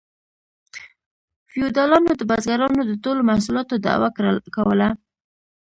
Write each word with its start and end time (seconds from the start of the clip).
فیوډالانو 1.51 2.11
د 2.15 2.21
بزګرانو 2.29 2.81
د 2.85 2.91
ټولو 3.03 3.21
محصولاتو 3.29 3.73
دعوه 3.85 4.09
کوله 4.55 4.89